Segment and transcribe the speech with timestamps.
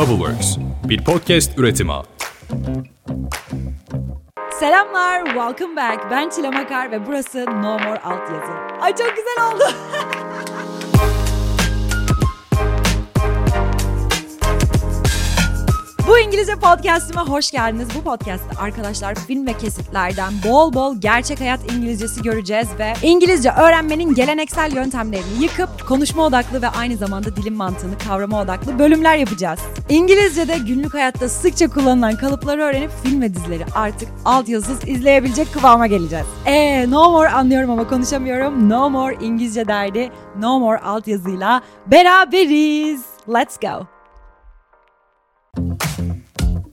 [0.00, 1.92] Bubbleworks, bir podcast üretimi.
[4.60, 6.10] Selamlar, welcome back.
[6.10, 8.52] Ben Çile Makar ve burası No More Altyazı.
[8.80, 9.64] Ay çok güzel oldu.
[16.26, 17.88] İngilizce podcast'ime hoş geldiniz.
[17.98, 24.14] Bu podcast'te arkadaşlar film ve kesitlerden bol bol gerçek hayat İngilizcesi göreceğiz ve İngilizce öğrenmenin
[24.14, 29.60] geleneksel yöntemlerini yıkıp konuşma odaklı ve aynı zamanda dilin mantığını kavrama odaklı bölümler yapacağız.
[29.88, 36.26] İngilizce'de günlük hayatta sıkça kullanılan kalıpları öğrenip film ve dizileri artık altyazısız izleyebilecek kıvama geleceğiz.
[36.46, 38.68] Eee no more anlıyorum ama konuşamıyorum.
[38.68, 40.10] No more İngilizce derdi.
[40.38, 43.00] No more altyazıyla beraberiz.
[43.28, 43.86] Let's go.